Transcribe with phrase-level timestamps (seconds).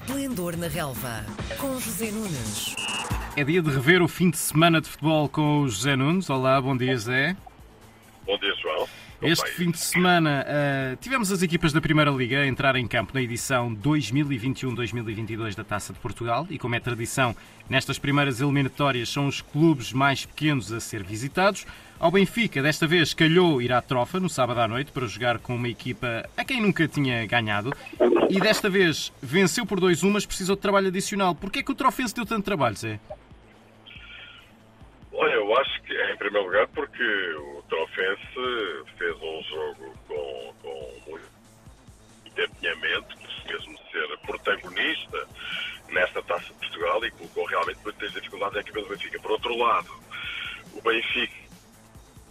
[0.00, 1.26] Esplendor na Relva,
[1.58, 2.74] com José Nunes.
[3.36, 6.30] É dia de rever o fim de semana de futebol com o José Nunes.
[6.30, 7.36] Olá, bom dia, Zé.
[8.24, 8.88] Bom dia, João.
[9.22, 13.12] Este fim de semana uh, tivemos as equipas da Primeira Liga a entrar em campo
[13.12, 17.36] na edição 2021-2022 da Taça de Portugal e, como é tradição,
[17.68, 21.66] nestas primeiras eliminatórias são os clubes mais pequenos a ser visitados.
[21.98, 25.54] Ao Benfica, desta vez, calhou ir à trofa no sábado à noite para jogar com
[25.54, 27.74] uma equipa a quem nunca tinha ganhado
[28.30, 31.34] e desta vez venceu por 2-1, mas precisou de trabalho adicional.
[31.34, 32.98] Porquê é que o Trofense deu tanto trabalho, Zé?
[35.50, 37.02] Eu acho que, em primeiro lugar, porque
[37.34, 41.28] o Trofense fez um jogo com, com muito
[42.28, 43.18] empenhamento,
[43.48, 45.26] mesmo ser protagonista
[45.88, 49.18] nesta Taça de Portugal e colocou realmente muitas dificuldades à equipa do Benfica.
[49.18, 49.90] Por outro lado,
[50.72, 51.34] o Benfica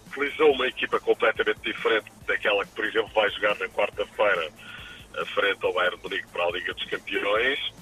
[0.08, 4.50] utilizou uma equipa completamente diferente daquela que, por exemplo, vai jogar na quarta-feira
[5.18, 7.74] a frente ao Bayern Munique para a Liga dos Campeões,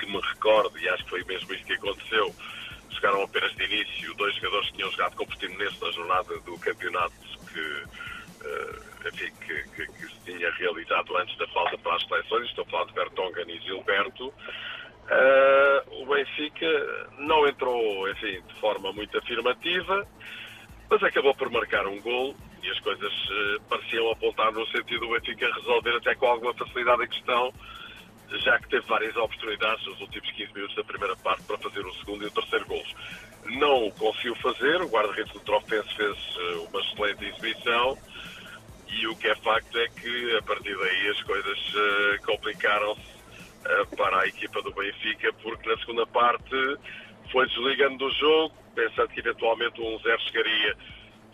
[0.00, 2.34] que me recordo, e acho que foi mesmo isso que aconteceu,
[2.96, 6.58] jogaram apenas de início dois jogadores que tinham jogado com o Portimonense na jornada do
[6.58, 7.14] campeonato
[7.52, 12.48] que, uh, enfim, que, que, que, se tinha realizado antes da falta para as seleções.
[12.48, 14.28] Estou a falar de Bertongan e Gilberto.
[14.28, 20.06] Uh, o Benfica não entrou, enfim, de forma muito afirmativa,
[20.90, 25.10] mas acabou por marcar um gol e as coisas uh, pareciam apontar no sentido do
[25.10, 27.52] Benfica resolver até com alguma facilidade a questão
[28.30, 31.35] já que teve várias oportunidades nos últimos 15 minutos da primeira parte
[32.06, 32.94] segundo e o terceiro golos.
[33.44, 37.98] Não o conseguiu fazer, o guarda-redes do Trofense fez eh, uma excelente exibição
[38.88, 43.96] e o que é facto é que a partir daí as coisas uh, complicaram-se uh,
[43.96, 46.78] para a equipa do Benfica, porque na segunda parte
[47.30, 50.76] foi desligando do jogo, pensando que eventualmente um 0 chegaria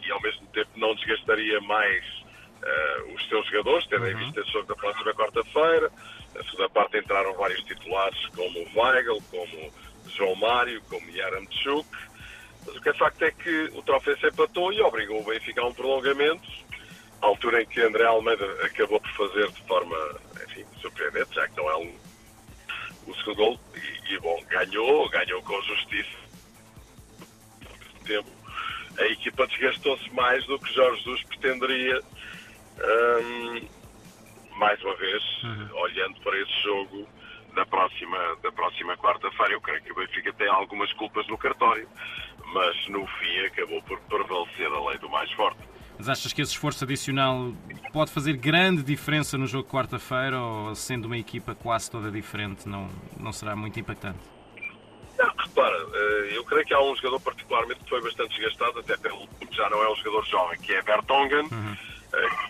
[0.04, 4.20] e ao mesmo tempo não desgastaria mais uh, os seus jogadores, tendo em uhum.
[4.20, 5.92] vista esse jogo da próxima quarta-feira.
[6.34, 9.72] Na segunda parte entraram vários titulares, como o Weigl, como
[10.08, 11.88] João Mário, como Yaramchuk.
[12.66, 15.60] Mas o que é facto é que o troféu se empatou e obrigou o Benfica
[15.60, 16.48] a um prolongamento,
[17.20, 19.96] à altura em que André Almeida acabou por fazer de forma,
[20.44, 21.94] enfim, surpreendente, já que não é um,
[23.06, 23.60] o segundo gol.
[23.74, 26.22] E, e, bom, ganhou, ganhou com justiça.
[28.04, 28.30] Tempo.
[28.98, 32.00] A equipa desgastou-se mais do que Jorge Jesus pretenderia.
[32.78, 33.68] Um,
[34.56, 35.80] mais uma vez, uhum.
[35.80, 37.08] olhando para esse jogo
[37.54, 41.88] da próxima, da próxima quarta-feira, eu creio que o Benfica tem algumas culpas no cartório,
[42.52, 45.60] mas no fim acabou por prevalecer a lei do mais forte.
[45.98, 47.52] Mas achas que esse esforço adicional
[47.92, 52.68] pode fazer grande diferença no jogo de quarta-feira ou sendo uma equipa quase toda diferente
[52.68, 52.88] não,
[53.20, 54.18] não será muito impactante?
[55.18, 58.96] Não, repara, eh, eu creio que há um jogador particularmente que foi bastante desgastado, até
[58.96, 61.46] pelo já não é um jogador jovem, que é Bertongen.
[61.52, 61.91] Uhum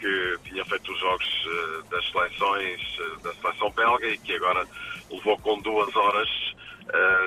[0.01, 4.67] que tinha feito os jogos eh, das seleções, eh, da seleção belga e que agora
[5.11, 6.29] levou com duas horas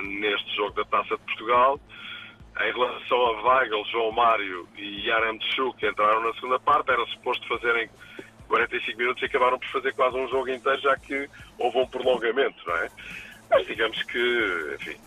[0.03, 1.79] neste jogo da Taça de Portugal.
[2.59, 7.03] Em relação a Weigl, João Mário e Yarem Tchuk, que entraram na segunda parte, era
[7.07, 7.89] suposto fazerem
[8.47, 12.57] 45 minutos e acabaram por fazer quase um jogo inteiro, já que houve um prolongamento,
[12.67, 12.89] não é?
[13.49, 14.97] Mas digamos que, enfim,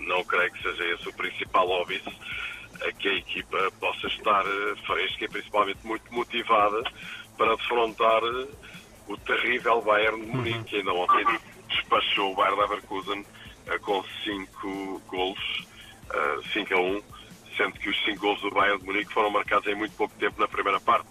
[0.00, 2.00] não creio que seja esse o principal óbvio
[2.98, 6.82] que a equipa possa estar eh, fresca e principalmente muito motivada
[7.36, 8.48] para defrontar eh,
[9.08, 10.64] o terrível Bayern de Munique, uhum.
[10.64, 11.24] que ainda ontem
[11.68, 13.26] despachou o Bayern Leverkusen
[13.66, 15.66] eh, com 5 golos,
[16.52, 17.02] 5 a 1,
[17.56, 20.40] sendo que os 5 golos do Bayern de Munique foram marcados em muito pouco tempo
[20.40, 21.08] na primeira parte.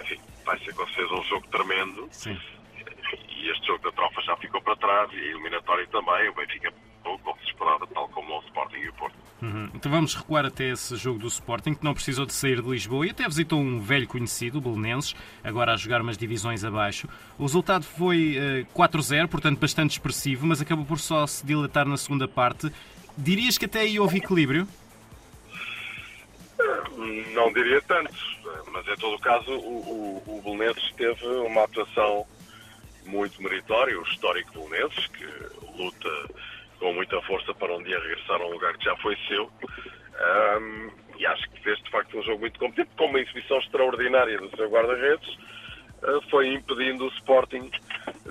[0.00, 2.08] enfim, vai ser com certeza um jogo tremendo.
[2.10, 2.38] Sim.
[3.28, 6.28] E este jogo da trofa já ficou para trás e a eliminatória também.
[6.28, 6.72] O Benfica
[7.04, 9.16] como se esperava, tal como o Sporting e o Porto.
[9.44, 9.68] Uhum.
[9.74, 13.06] Então vamos recuar até esse jogo do Sporting, que não precisou de sair de Lisboa
[13.06, 17.06] e até visitou um velho conhecido, o Belenenses, agora a jogar umas divisões abaixo.
[17.38, 21.86] O resultado foi uh, eh, 4-0, portanto bastante expressivo, mas acabou por só se dilatar
[21.86, 22.72] na segunda parte.
[23.18, 24.66] Dirias que até aí houve equilíbrio?
[27.34, 28.14] Não diria tanto,
[28.72, 32.26] mas em todo o caso o, o, o Belenenses teve uma atuação
[33.04, 35.26] muito meritória, o histórico Belenenses, que
[35.76, 36.08] luta
[36.84, 39.44] com muita força para um dia regressar a um lugar que já foi seu.
[39.44, 44.36] Um, e acho que fez de facto um jogo muito competente, com uma exibição extraordinária
[44.36, 45.26] do seu guarda-redes,
[46.02, 47.70] uh, foi impedindo o Sporting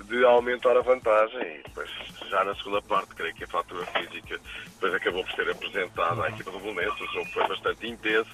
[0.04, 1.56] de aumentar a vantagem.
[1.56, 1.90] E depois,
[2.30, 4.40] já na segunda parte, creio que a fatura física
[4.74, 7.00] depois acabou por ser apresentada à equipa do Belenenses.
[7.00, 8.30] O jogo foi bastante intenso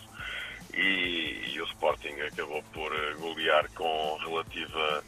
[0.75, 5.03] e, e o Sporting acabou por uh, golear com relativa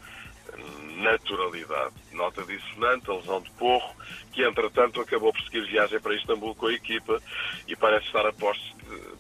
[0.97, 1.95] naturalidade.
[2.13, 3.95] Nota dissonante, a lesão de Porro,
[4.33, 7.21] que entretanto acabou por seguir viagem para Istambul com a equipa
[7.67, 8.73] e parece estar a postos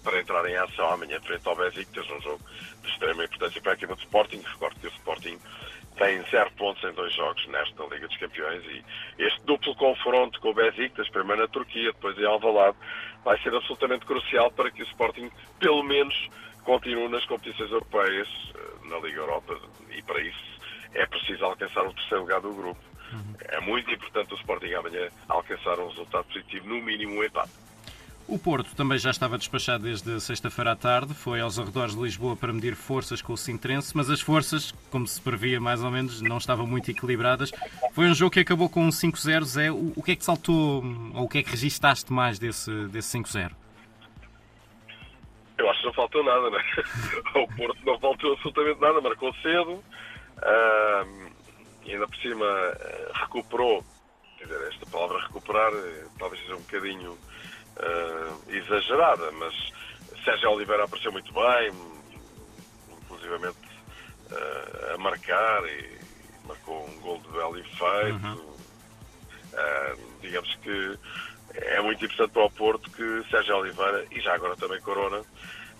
[0.02, 2.40] para entrar em ação amanhã frente ao Besiktas, um jogo
[2.82, 4.42] de extrema importância para a equipa do Sporting.
[4.44, 5.38] Recordo que o Sporting
[5.96, 8.84] tem zero pontos em dois jogos nesta Liga dos Campeões e
[9.22, 12.76] este duplo confronto com o Besiktas, primeiro na Turquia, depois em Alvalade,
[13.24, 16.14] vai ser absolutamente crucial para que o Sporting, pelo menos,
[16.64, 19.58] continue nas competições europeias, eh, na Liga Europa,
[19.90, 20.52] e para isso
[20.94, 22.80] é preciso alcançar o terceiro lugar do grupo.
[23.12, 23.34] Uhum.
[23.48, 27.52] É muito importante o Sporting amanhã alcançar um resultado positivo, no mínimo um empate.
[28.28, 32.36] O Porto também já estava despachado desde sexta-feira à tarde, foi aos arredores de Lisboa
[32.36, 36.22] para medir forças com o Sintrense, mas as forças, como se previa mais ou menos,
[36.22, 37.50] não estavam muito equilibradas.
[37.92, 39.42] Foi um jogo que acabou com um 5-0.
[39.44, 40.82] Zé, o, o que é que saltou,
[41.14, 43.50] ou o que é que registaste mais desse, desse 5-0?
[45.58, 46.64] Eu acho que não faltou nada, né?
[47.34, 49.82] O Porto não faltou absolutamente nada, marcou cedo,
[50.42, 51.32] uh,
[51.84, 53.84] e ainda por cima uh, recuperou.
[54.38, 59.54] Quer dizer, esta palavra recuperar uh, talvez seja um bocadinho uh, exagerada, mas
[60.24, 61.72] Sérgio Oliveira apareceu muito bem,
[63.02, 63.58] inclusivamente
[64.30, 65.98] uh, a marcar e
[66.46, 68.26] marcou um gol de belo efeito.
[68.26, 68.52] Uhum.
[69.52, 70.98] Uh, digamos que
[71.54, 75.22] é muito importante para o Porto que Sérgio Oliveira e já agora também Corona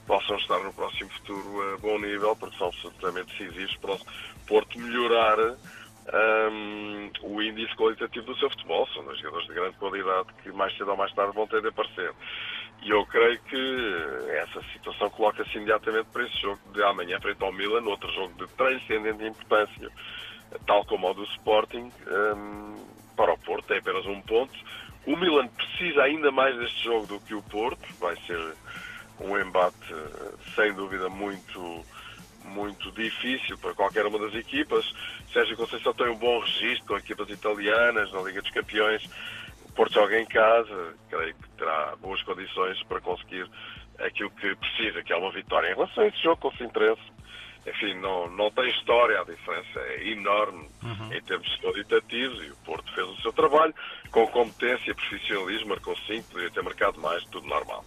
[0.06, 4.00] possam estar no próximo futuro a bom nível, porque são absolutamente decisivos para o
[4.46, 8.86] Porto melhorar um, o índice qualitativo do seu futebol.
[8.88, 11.68] São dois jogadores de grande qualidade que mais cedo ou mais tarde vão ter de
[11.68, 12.12] aparecer.
[12.82, 13.96] E eu creio que
[14.30, 18.52] essa situação coloca-se imediatamente para esse jogo de amanhã, frente ao Milan, outro jogo de
[18.54, 19.88] transcendente importância,
[20.66, 22.84] tal como o do Sporting, um,
[23.16, 24.52] para o Porto, tem apenas um ponto.
[25.06, 28.54] O Milan precisa ainda mais deste jogo do que o Porto, vai ser
[29.24, 29.94] um embate
[30.54, 31.84] sem dúvida muito
[32.44, 34.84] muito difícil para qualquer uma das equipas.
[35.32, 39.08] Sérgio Conceição tem um bom registro com equipas italianas na Liga dos Campeões.
[39.64, 43.48] O Porto joga em casa, creio que terá boas condições para conseguir
[43.98, 45.68] aquilo que precisa, que é uma vitória.
[45.68, 47.02] Em relação a esse jogo com o Sintresse,
[47.66, 51.12] enfim, não, não tem história, a diferença é enorme uhum.
[51.12, 53.74] em termos qualitativos e o Porto fez o seu trabalho
[54.10, 57.84] com competência, e profissionalismo, marcou 5, poderia ter marcado mais, tudo normal.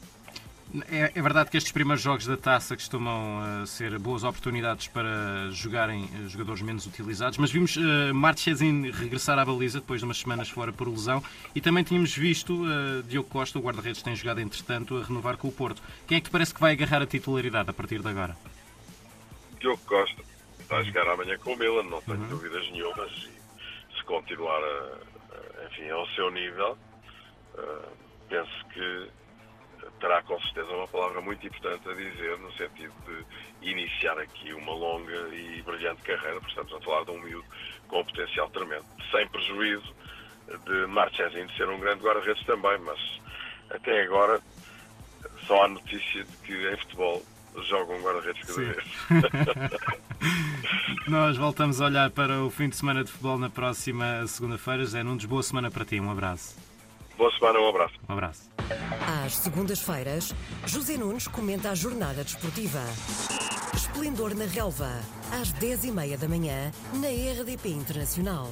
[0.90, 5.50] É, é, verdade que estes primeiros jogos da taça costumam uh, ser boas oportunidades para
[5.52, 10.18] jogarem uh, jogadores menos utilizados, mas vimos uh, Marchesin regressar à baliza depois de umas
[10.18, 11.24] semanas fora por lesão
[11.54, 15.48] e também tínhamos visto uh, Diogo Costa, o guarda-redes, tem jogado entretanto a renovar com
[15.48, 15.82] o Porto.
[16.08, 18.36] Quem é que te parece que vai agarrar a titularidade a partir de agora?
[19.60, 20.24] Diogo Costa
[20.68, 22.28] vai jogar amanhã com o Milan, não tenho uhum.
[22.28, 23.12] dúvidas nenhumas.
[23.12, 24.98] E se continuar a,
[25.62, 26.78] a, enfim, ao seu nível,
[28.28, 29.10] penso que
[30.00, 34.74] terá com certeza uma palavra muito importante a dizer no sentido de iniciar aqui uma
[34.74, 37.46] longa e brilhante carreira, porque estamos a falar de um miúdo
[37.88, 39.94] com um potencial tremendo, sem prejuízo
[40.66, 43.00] de Marchesin ser um grande guarda-redes também, mas
[43.70, 44.42] até agora
[45.48, 47.24] só há notícia de que em futebol
[47.64, 48.86] jogam um guarda-redes cada vez.
[51.08, 54.86] Nós voltamos a olhar para o fim de semana de futebol na próxima segunda-feira.
[54.86, 56.75] Zé Nunes, boa semana para ti, um abraço.
[57.18, 57.94] Boa semana, um abraço.
[58.10, 58.52] Um abraço.
[59.26, 60.34] Às segundas-feiras,
[60.66, 62.82] José Nunes comenta a jornada desportiva.
[63.74, 64.92] Esplendor na Relva,
[65.32, 68.50] às 10h30 da manhã, na RDP Internacional.